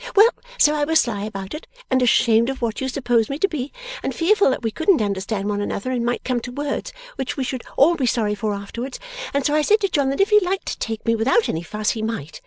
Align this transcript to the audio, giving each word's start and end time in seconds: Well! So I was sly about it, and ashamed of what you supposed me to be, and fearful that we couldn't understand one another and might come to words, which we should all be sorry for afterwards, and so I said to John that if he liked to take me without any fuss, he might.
Well! 0.15 0.31
So 0.57 0.73
I 0.73 0.83
was 0.83 1.01
sly 1.01 1.25
about 1.25 1.53
it, 1.53 1.67
and 1.91 2.01
ashamed 2.01 2.49
of 2.49 2.59
what 2.59 2.81
you 2.81 2.87
supposed 2.89 3.29
me 3.29 3.37
to 3.37 3.47
be, 3.47 3.71
and 4.01 4.15
fearful 4.15 4.49
that 4.49 4.63
we 4.63 4.71
couldn't 4.71 4.99
understand 4.99 5.47
one 5.47 5.61
another 5.61 5.91
and 5.91 6.03
might 6.03 6.23
come 6.23 6.39
to 6.39 6.51
words, 6.51 6.91
which 7.17 7.37
we 7.37 7.43
should 7.43 7.63
all 7.77 7.93
be 7.93 8.07
sorry 8.07 8.33
for 8.33 8.51
afterwards, 8.51 8.99
and 9.31 9.45
so 9.45 9.53
I 9.53 9.61
said 9.61 9.79
to 9.81 9.89
John 9.89 10.09
that 10.09 10.19
if 10.19 10.31
he 10.31 10.39
liked 10.39 10.65
to 10.69 10.79
take 10.79 11.05
me 11.05 11.13
without 11.13 11.47
any 11.49 11.61
fuss, 11.61 11.91
he 11.91 12.01
might. 12.01 12.39